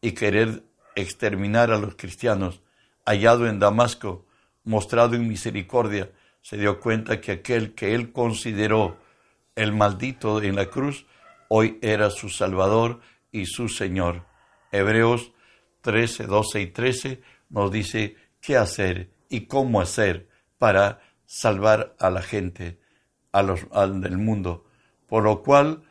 y 0.00 0.12
querer 0.12 0.62
exterminar 0.94 1.72
a 1.72 1.78
los 1.78 1.96
cristianos. 1.96 2.62
Hallado 3.04 3.48
en 3.48 3.58
Damasco, 3.58 4.26
mostrado 4.64 5.14
en 5.14 5.28
misericordia, 5.28 6.10
se 6.42 6.56
dio 6.56 6.80
cuenta 6.80 7.20
que 7.20 7.32
aquel 7.32 7.74
que 7.74 7.94
él 7.94 8.12
consideró 8.12 8.98
el 9.54 9.72
maldito 9.72 10.42
en 10.42 10.56
la 10.56 10.66
cruz, 10.66 11.06
hoy 11.48 11.78
era 11.82 12.10
su 12.10 12.28
Salvador 12.28 13.00
y 13.32 13.46
su 13.46 13.68
Señor. 13.68 14.24
Hebreos 14.72 15.32
13, 15.82 16.26
12 16.26 16.60
y 16.60 16.66
13 16.68 17.22
nos 17.48 17.70
dice 17.70 18.16
qué 18.40 18.56
hacer 18.56 19.10
y 19.28 19.46
cómo 19.46 19.80
hacer 19.80 20.28
para 20.58 21.00
salvar 21.26 21.94
a 21.98 22.10
la 22.10 22.22
gente, 22.22 22.80
al 23.32 24.00
del 24.00 24.18
mundo. 24.18 24.64
Por 25.06 25.24
lo 25.24 25.42
cual, 25.42 25.84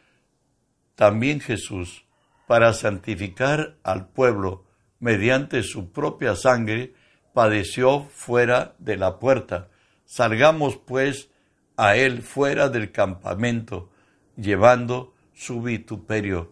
también 0.95 1.39
Jesús, 1.39 2.05
para 2.47 2.73
santificar 2.73 3.77
al 3.83 4.09
pueblo 4.09 4.65
mediante 4.99 5.63
su 5.63 5.91
propia 5.91 6.35
sangre, 6.35 6.93
padeció 7.33 8.01
fuera 8.11 8.73
de 8.79 8.97
la 8.97 9.19
puerta. 9.19 9.67
Salgamos 10.05 10.77
pues 10.77 11.29
a 11.77 11.95
él 11.95 12.21
fuera 12.21 12.69
del 12.69 12.91
campamento, 12.91 13.89
llevando 14.35 15.13
su 15.33 15.61
vituperio. 15.61 16.51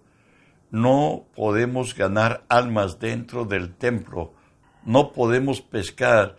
No 0.72 1.26
podemos 1.36 1.96
ganar 1.96 2.44
almas 2.50 3.00
dentro 3.00 3.46
del 3.46 3.74
templo, 3.76 4.34
no 4.86 5.12
podemos 5.12 5.62
pescar 5.62 6.38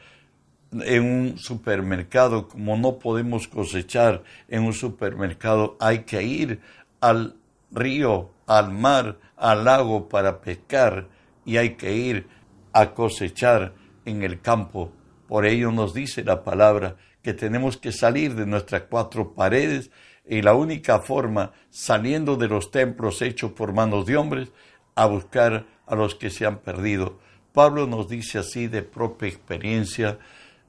en 0.73 1.05
un 1.05 1.39
supermercado 1.39 2.49
como 2.49 2.77
no 2.77 2.99
podemos 2.99 3.49
cosechar 3.49 4.23
en 4.49 4.65
un 4.65 4.73
supermercado. 4.73 5.77
Hay 5.81 6.01
que 6.01 6.23
ir 6.23 6.61
al 7.01 7.37
río, 7.71 8.31
al 8.47 8.71
mar, 8.71 9.19
al 9.37 9.65
lago 9.65 10.09
para 10.09 10.41
pescar 10.41 11.09
y 11.45 11.57
hay 11.57 11.75
que 11.77 11.95
ir 11.95 12.27
a 12.73 12.95
cosechar 12.95 13.73
en 14.09 14.23
el 14.23 14.41
campo. 14.41 14.93
Por 15.27 15.47
ello 15.47 15.71
nos 15.71 15.95
dice 15.95 16.25
la 16.25 16.43
palabra 16.43 16.97
que 17.23 17.35
tenemos 17.35 17.77
que 17.77 17.93
salir 17.93 18.35
de 18.35 18.47
nuestras 18.47 18.83
cuatro 18.83 19.35
paredes 19.35 19.91
y 20.27 20.43
la 20.43 20.55
única 20.55 21.01
forma, 21.01 21.53
saliendo 21.71 22.37
de 22.37 22.49
los 22.49 22.71
templos 22.71 23.23
hechos 23.23 23.53
por 23.53 23.73
manos 23.73 24.07
de 24.07 24.17
hombres, 24.17 24.53
a 24.95 25.07
buscar 25.07 25.67
a 25.87 25.95
los 25.95 26.15
que 26.15 26.31
se 26.31 26.45
han 26.45 26.59
perdido. 26.59 27.19
Pablo 27.53 27.87
nos 27.87 28.09
dice 28.09 28.39
así 28.39 28.67
de 28.67 28.83
propia 28.83 29.29
experiencia 29.29 30.19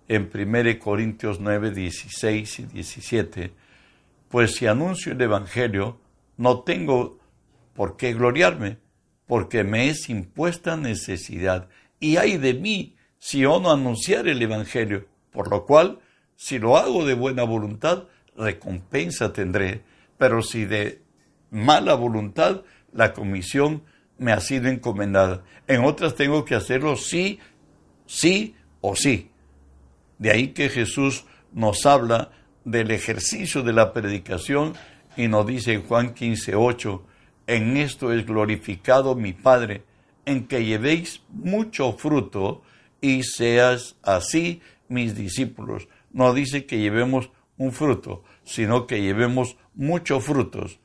en 0.07 0.29
1 0.33 0.79
Corintios 0.79 1.39
9, 1.39 1.71
16 1.71 2.59
y 2.59 2.63
17, 2.63 3.53
pues 4.29 4.55
si 4.55 4.65
anuncio 4.65 5.11
el 5.11 5.21
Evangelio, 5.21 5.99
no 6.37 6.61
tengo 6.61 7.19
por 7.73 7.95
qué 7.95 8.13
gloriarme, 8.13 8.77
porque 9.27 9.63
me 9.63 9.89
es 9.89 10.09
impuesta 10.09 10.77
necesidad, 10.77 11.69
y 11.99 12.17
hay 12.17 12.37
de 12.37 12.53
mí 12.53 12.95
si 13.19 13.39
yo 13.39 13.59
no 13.59 13.71
anunciar 13.71 14.27
el 14.27 14.41
Evangelio, 14.41 15.05
por 15.31 15.49
lo 15.49 15.65
cual 15.65 15.99
si 16.35 16.57
lo 16.57 16.77
hago 16.77 17.05
de 17.05 17.13
buena 17.13 17.43
voluntad, 17.43 18.05
recompensa 18.35 19.33
tendré, 19.33 19.83
pero 20.17 20.41
si 20.41 20.65
de 20.65 21.01
mala 21.51 21.95
voluntad, 21.95 22.61
la 22.93 23.13
comisión 23.13 23.83
me 24.17 24.31
ha 24.31 24.39
sido 24.39 24.69
encomendada. 24.69 25.43
En 25.67 25.83
otras 25.83 26.15
tengo 26.15 26.45
que 26.45 26.55
hacerlo 26.55 26.95
sí, 26.95 27.39
sí 28.05 28.55
o 28.81 28.95
sí. 28.95 29.31
De 30.17 30.31
ahí 30.31 30.49
que 30.49 30.69
Jesús 30.69 31.25
nos 31.51 31.85
habla 31.85 32.31
del 32.65 32.91
ejercicio 32.91 33.63
de 33.63 33.73
la 33.73 33.93
predicación 33.93 34.73
y 35.17 35.27
nos 35.27 35.45
dice 35.45 35.73
en 35.73 35.83
Juan 35.83 36.13
15, 36.13 36.55
8, 36.55 37.03
en 37.47 37.77
esto 37.77 38.13
es 38.13 38.25
glorificado 38.25 39.15
mi 39.15 39.33
Padre, 39.33 39.83
en 40.25 40.47
que 40.47 40.63
llevéis 40.63 41.21
mucho 41.29 41.93
fruto 41.93 42.61
y 43.01 43.23
seas 43.23 43.97
así 44.03 44.61
mis 44.87 45.15
discípulos 45.15 45.87
no 46.11 46.33
dice 46.33 46.65
que 46.65 46.79
llevemos 46.79 47.31
un 47.57 47.71
fruto, 47.71 48.23
sino 48.43 48.87
que 48.87 49.01
llevemos 49.01 49.57
muchos 49.73 50.23
frutos. 50.23 50.79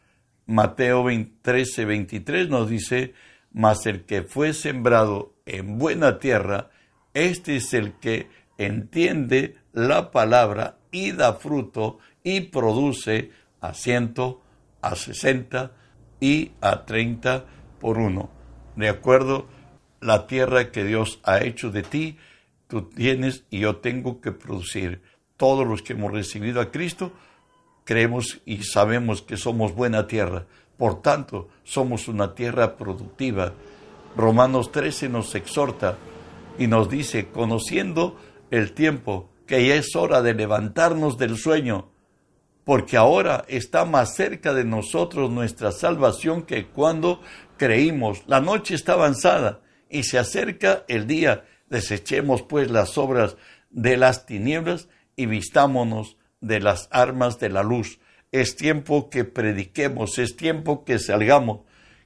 Mateo 0.46 1.07
13, 1.42 1.85
23 1.85 2.48
nos 2.48 2.68
dice, 2.68 3.14
mas 3.53 3.87
el 3.87 4.05
que 4.05 4.22
fue 4.22 4.53
sembrado 4.53 5.35
en 5.46 5.79
buena 5.79 6.18
tierra, 6.18 6.70
este 7.14 7.57
es 7.57 7.72
el 7.72 7.94
que 7.94 8.29
entiende 8.59 9.57
la 9.72 10.11
palabra 10.11 10.79
y 10.90 11.12
da 11.12 11.35
fruto 11.35 11.98
y 12.22 12.40
produce 12.40 13.31
a 13.61 13.72
ciento, 13.72 14.42
a 14.83 14.96
sesenta 14.96 15.72
y 16.20 16.53
a 16.61 16.85
treinta 16.85 17.46
por 17.81 17.98
uno. 17.98 18.31
De 18.77 18.88
acuerdo, 18.88 19.46
la 20.04 20.26
tierra 20.26 20.70
que 20.70 20.84
Dios 20.84 21.18
ha 21.24 21.42
hecho 21.42 21.70
de 21.70 21.82
ti, 21.82 22.18
tú 22.68 22.82
tienes 22.82 23.44
y 23.48 23.60
yo 23.60 23.76
tengo 23.76 24.20
que 24.20 24.32
producir 24.32 25.00
todos 25.38 25.66
los 25.66 25.80
que 25.80 25.94
hemos 25.94 26.12
recibido 26.12 26.60
a 26.60 26.70
Cristo, 26.70 27.10
creemos 27.84 28.42
y 28.44 28.64
sabemos 28.64 29.22
que 29.22 29.38
somos 29.38 29.74
buena 29.74 30.06
tierra. 30.06 30.44
Por 30.76 31.00
tanto, 31.00 31.48
somos 31.62 32.06
una 32.06 32.34
tierra 32.34 32.76
productiva. 32.76 33.54
Romanos 34.14 34.72
13 34.72 35.08
nos 35.08 35.34
exhorta 35.34 35.96
y 36.58 36.66
nos 36.66 36.90
dice, 36.90 37.28
conociendo 37.28 38.20
el 38.50 38.72
tiempo, 38.72 39.30
que 39.46 39.66
ya 39.66 39.74
es 39.74 39.96
hora 39.96 40.20
de 40.20 40.34
levantarnos 40.34 41.16
del 41.16 41.38
sueño, 41.38 41.88
porque 42.64 42.98
ahora 42.98 43.46
está 43.48 43.86
más 43.86 44.14
cerca 44.14 44.52
de 44.52 44.64
nosotros 44.64 45.30
nuestra 45.30 45.72
salvación 45.72 46.42
que 46.42 46.66
cuando 46.66 47.22
creímos. 47.56 48.22
La 48.26 48.42
noche 48.42 48.74
está 48.74 48.92
avanzada 48.92 49.63
y 49.94 50.02
se 50.02 50.18
acerca 50.18 50.85
el 50.88 51.07
día. 51.07 51.44
Desechemos 51.70 52.42
pues 52.42 52.68
las 52.68 52.98
obras 52.98 53.37
de 53.70 53.96
las 53.96 54.26
tinieblas 54.26 54.88
y 55.14 55.26
vistámonos 55.26 56.16
de 56.40 56.59
las 56.59 56.88
armas 56.90 57.38
de 57.38 57.48
la 57.48 57.62
luz. 57.62 58.00
Es 58.33 58.57
tiempo 58.57 59.09
que 59.09 59.24
prediquemos, 59.24 60.18
es 60.18 60.37
tiempo 60.37 60.85
que 60.85 60.98
salgamos. 60.98 61.61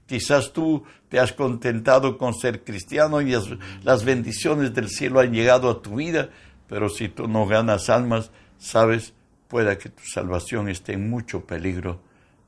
Quizás 0.04 0.52
tú 0.52 0.84
te 1.08 1.18
has 1.18 1.32
contentado 1.32 2.18
con 2.18 2.34
ser 2.34 2.62
cristiano 2.62 3.22
y 3.22 3.34
las 3.82 4.04
bendiciones 4.04 4.74
del 4.74 4.90
cielo 4.90 5.20
han 5.20 5.32
llegado 5.32 5.70
a 5.70 5.80
tu 5.80 5.96
vida, 5.96 6.28
pero 6.68 6.90
si 6.90 7.08
tú 7.08 7.26
no 7.26 7.46
ganas 7.46 7.88
almas, 7.88 8.30
sabes, 8.58 9.14
pueda 9.48 9.78
que 9.78 9.88
tu 9.88 10.02
salvación 10.04 10.68
esté 10.68 10.92
en 10.92 11.08
mucho 11.08 11.46
peligro. 11.46 12.02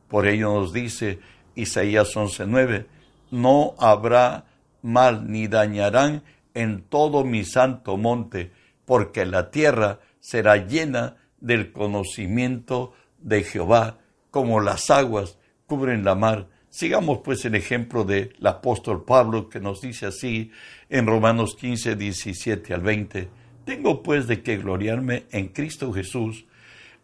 Por 0.07 0.27
ello 0.27 0.53
nos 0.53 0.75
dice 0.75 1.19
Isaías 1.55 2.15
11:9, 2.15 2.85
no 3.31 3.75
habrá 3.79 4.50
mal 4.83 5.31
ni 5.31 5.49
dañarán 5.49 6.23
en 6.55 6.83
todo 6.83 7.25
mi 7.25 7.45
santo 7.45 7.97
monte, 7.97 8.51
porque 8.85 9.25
la 9.25 9.51
tierra 9.51 10.01
será 10.21 10.57
llena 10.57 11.17
del 11.41 11.73
conocimiento 11.73 12.93
de 13.19 13.43
Jehová, 13.43 13.99
como 14.31 14.61
las 14.61 14.91
aguas 14.91 15.39
cubren 15.67 16.05
la 16.05 16.15
mar. 16.15 16.49
Sigamos 16.69 17.19
pues 17.25 17.45
el 17.45 17.55
ejemplo 17.55 18.05
del 18.05 18.35
apóstol 18.45 19.05
Pablo 19.05 19.49
que 19.49 19.61
nos 19.61 19.81
dice 19.81 20.07
así 20.07 20.51
en 20.89 21.07
Romanos 21.07 21.57
15, 21.57 21.97
17 21.97 22.75
al 22.75 22.81
20. 22.83 23.29
Tengo 23.65 24.03
pues 24.03 24.27
de 24.27 24.43
qué 24.43 24.57
gloriarme 24.57 25.25
en 25.31 25.49
Cristo 25.49 25.93
Jesús 25.93 26.47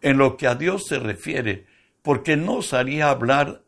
en 0.03 0.19
lo 0.19 0.37
que 0.37 0.47
a 0.47 0.55
Dios 0.55 0.85
se 0.87 0.99
refiere, 0.99 1.67
porque 2.03 2.37
no 2.37 2.63
salía 2.63 3.07
a 3.07 3.11
hablar 3.11 3.63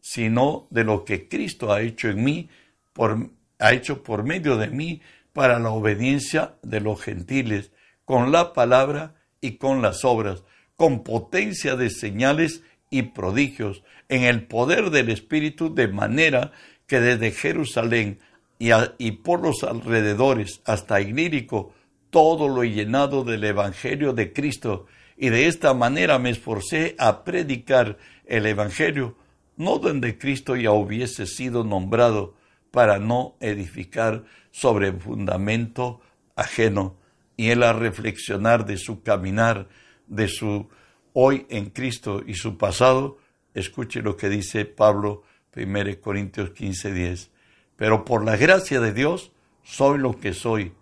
sino 0.00 0.66
de 0.70 0.84
lo 0.84 1.04
que 1.04 1.28
Cristo 1.28 1.72
ha 1.72 1.80
hecho 1.80 2.08
en 2.08 2.22
mí, 2.22 2.48
por, 2.92 3.30
ha 3.62 3.72
hecho 3.72 4.02
por 4.02 4.24
medio 4.24 4.56
de 4.56 4.68
mí 4.68 5.00
para 5.32 5.58
la 5.60 5.70
obediencia 5.70 6.56
de 6.62 6.80
los 6.80 7.00
gentiles 7.00 7.70
con 8.04 8.32
la 8.32 8.52
palabra 8.52 9.14
y 9.40 9.52
con 9.52 9.80
las 9.80 10.04
obras, 10.04 10.42
con 10.76 11.04
potencia 11.04 11.76
de 11.76 11.88
señales 11.88 12.62
y 12.90 13.02
prodigios, 13.02 13.84
en 14.08 14.24
el 14.24 14.46
poder 14.46 14.90
del 14.90 15.08
Espíritu, 15.08 15.72
de 15.72 15.88
manera 15.88 16.52
que 16.86 17.00
desde 17.00 17.30
Jerusalén 17.30 18.18
y, 18.58 19.12
por 19.12 19.40
los 19.40 19.62
alrededores 19.62 20.60
hasta 20.64 21.00
Ilírico, 21.00 21.72
todo 22.10 22.48
lo 22.48 22.64
he 22.64 22.70
llenado 22.70 23.24
del 23.24 23.44
Evangelio 23.44 24.12
de 24.12 24.32
Cristo, 24.32 24.86
y 25.16 25.28
de 25.28 25.46
esta 25.46 25.72
manera 25.72 26.18
me 26.18 26.30
esforcé 26.30 26.96
a 26.98 27.24
predicar 27.24 27.96
el 28.26 28.44
Evangelio, 28.46 29.16
no 29.56 29.78
donde 29.78 30.18
Cristo 30.18 30.56
ya 30.56 30.72
hubiese 30.72 31.26
sido 31.26 31.64
nombrado, 31.64 32.34
para 32.72 32.98
no 32.98 33.36
edificar 33.38 34.24
sobre 34.50 34.92
fundamento 34.92 36.00
ajeno, 36.34 36.96
y 37.36 37.50
él 37.50 37.62
a 37.62 37.72
reflexionar 37.72 38.66
de 38.66 38.76
su 38.76 39.02
caminar, 39.02 39.68
de 40.06 40.26
su 40.26 40.68
hoy 41.12 41.46
en 41.50 41.70
Cristo 41.70 42.22
y 42.26 42.34
su 42.34 42.58
pasado, 42.58 43.18
escuche 43.54 44.02
lo 44.02 44.16
que 44.16 44.28
dice 44.28 44.64
Pablo 44.64 45.22
1 45.54 46.00
Corintios 46.00 46.50
15, 46.50 46.92
10. 46.92 47.30
Pero 47.76 48.04
por 48.04 48.24
la 48.24 48.36
gracia 48.36 48.80
de 48.80 48.92
Dios 48.92 49.32
soy 49.62 49.98
lo 49.98 50.18
que 50.18 50.32
soy, 50.32 50.72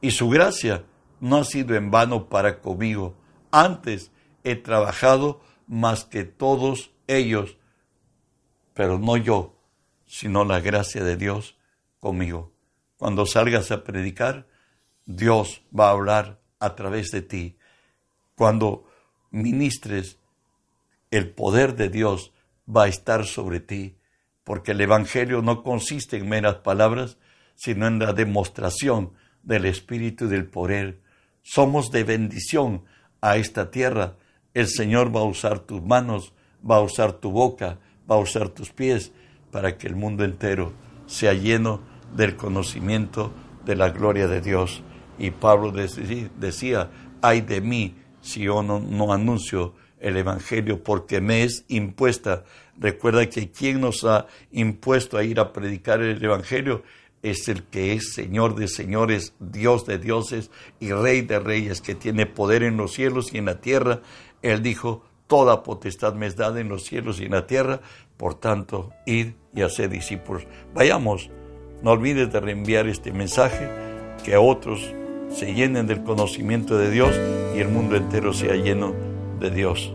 y 0.00 0.10
su 0.12 0.28
gracia 0.28 0.84
no 1.20 1.36
ha 1.36 1.44
sido 1.44 1.76
en 1.76 1.90
vano 1.90 2.28
para 2.28 2.60
conmigo. 2.60 3.14
Antes 3.50 4.12
he 4.44 4.56
trabajado 4.56 5.40
más 5.66 6.04
que 6.04 6.24
todos 6.24 6.90
ellos, 7.06 7.58
pero 8.72 8.98
no 8.98 9.16
yo, 9.16 9.57
sino 10.08 10.44
la 10.44 10.60
gracia 10.60 11.04
de 11.04 11.16
Dios 11.16 11.56
conmigo. 12.00 12.52
Cuando 12.96 13.26
salgas 13.26 13.70
a 13.70 13.84
predicar, 13.84 14.46
Dios 15.06 15.62
va 15.78 15.88
a 15.88 15.92
hablar 15.92 16.40
a 16.58 16.74
través 16.74 17.10
de 17.10 17.22
ti. 17.22 17.56
Cuando 18.34 18.88
ministres, 19.30 20.18
el 21.10 21.30
poder 21.30 21.76
de 21.76 21.88
Dios 21.88 22.32
va 22.68 22.84
a 22.84 22.88
estar 22.88 23.24
sobre 23.24 23.60
ti, 23.60 23.96
porque 24.44 24.72
el 24.72 24.80
Evangelio 24.80 25.42
no 25.42 25.62
consiste 25.62 26.16
en 26.16 26.28
meras 26.28 26.56
palabras, 26.56 27.18
sino 27.54 27.86
en 27.86 27.98
la 27.98 28.12
demostración 28.12 29.12
del 29.42 29.66
Espíritu 29.66 30.24
y 30.24 30.28
del 30.28 30.46
poder. 30.46 31.00
Somos 31.42 31.90
de 31.90 32.04
bendición 32.04 32.84
a 33.20 33.36
esta 33.36 33.70
tierra. 33.70 34.16
El 34.54 34.68
Señor 34.68 35.14
va 35.14 35.20
a 35.20 35.24
usar 35.24 35.60
tus 35.60 35.82
manos, 35.82 36.32
va 36.68 36.76
a 36.76 36.80
usar 36.80 37.12
tu 37.14 37.30
boca, 37.30 37.78
va 38.10 38.16
a 38.16 38.20
usar 38.20 38.48
tus 38.48 38.70
pies, 38.70 39.12
para 39.50 39.76
que 39.76 39.86
el 39.86 39.96
mundo 39.96 40.24
entero 40.24 40.72
sea 41.06 41.32
lleno 41.32 41.80
del 42.14 42.36
conocimiento 42.36 43.32
de 43.64 43.76
la 43.76 43.90
gloria 43.90 44.28
de 44.28 44.40
Dios. 44.40 44.82
Y 45.18 45.30
Pablo 45.30 45.72
decía, 45.72 46.90
ay 47.22 47.40
de 47.40 47.60
mí 47.60 47.96
si 48.20 48.42
yo 48.42 48.62
no, 48.62 49.12
anuncio 49.12 49.74
el 50.00 50.16
Evangelio 50.16 50.82
porque 50.82 51.20
me 51.20 51.42
es 51.42 51.64
impuesta. 51.68 52.44
Recuerda 52.78 53.28
que 53.28 53.50
quien 53.50 53.80
nos 53.80 54.04
ha 54.04 54.26
impuesto 54.52 55.16
a 55.16 55.24
ir 55.24 55.40
a 55.40 55.52
predicar 55.52 56.02
el 56.02 56.22
Evangelio 56.22 56.82
es 57.22 57.48
el 57.48 57.64
que 57.64 57.94
es 57.94 58.12
Señor 58.12 58.54
de 58.54 58.68
señores, 58.68 59.34
Dios 59.40 59.86
de 59.86 59.98
dioses 59.98 60.50
y 60.78 60.92
Rey 60.92 61.22
de 61.22 61.40
reyes, 61.40 61.80
que 61.80 61.96
tiene 61.96 62.26
poder 62.26 62.62
en 62.62 62.76
los 62.76 62.92
cielos 62.92 63.32
y 63.32 63.38
en 63.38 63.46
la 63.46 63.60
tierra. 63.60 64.02
Él 64.42 64.62
dijo, 64.62 65.04
toda 65.26 65.62
potestad 65.62 66.14
me 66.14 66.26
es 66.26 66.36
dada 66.36 66.60
en 66.60 66.68
los 66.68 66.84
cielos 66.84 67.20
y 67.20 67.24
en 67.24 67.32
la 67.32 67.46
tierra, 67.46 67.80
por 68.18 68.34
tanto, 68.34 68.92
id 69.06 69.28
y 69.54 69.62
haced 69.62 69.90
discípulos. 69.90 70.46
Vayamos, 70.74 71.30
no 71.82 71.92
olvides 71.92 72.30
de 72.30 72.40
reenviar 72.40 72.86
este 72.88 73.12
mensaje, 73.12 73.70
que 74.24 74.36
otros 74.36 74.92
se 75.30 75.54
llenen 75.54 75.86
del 75.86 76.02
conocimiento 76.02 76.76
de 76.76 76.90
Dios 76.90 77.18
y 77.56 77.60
el 77.60 77.68
mundo 77.68 77.96
entero 77.96 78.34
sea 78.34 78.56
lleno 78.56 78.92
de 79.40 79.50
Dios. 79.50 79.94